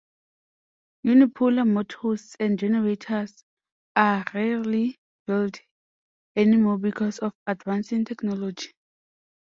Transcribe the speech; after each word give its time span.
Unipolar 1.05 1.67
motors 1.67 2.35
and 2.39 2.57
generators 2.57 3.43
are 3.95 4.25
rarely 4.33 4.97
built 5.27 5.61
any 6.35 6.57
more 6.57 6.79
because 6.79 7.19
of 7.19 7.33
advancing 7.45 8.03
technology. 8.03 8.73